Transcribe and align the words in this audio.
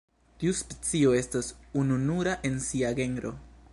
Tiu 0.43 0.53
specio 0.59 1.11
estas 1.17 1.49
ununura 1.83 2.35
en 2.51 2.59
sia 2.69 2.95
genro. 3.03 3.35